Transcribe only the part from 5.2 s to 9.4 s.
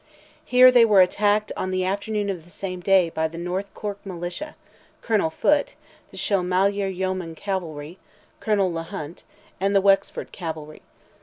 Foote, the Shilmalier Yeoman cavalry, Colonel Le Hunte,